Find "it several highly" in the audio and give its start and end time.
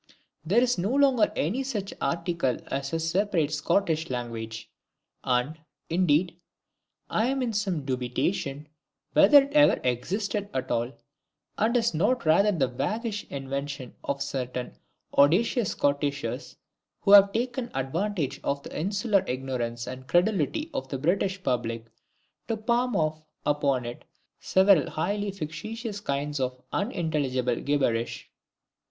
23.85-25.29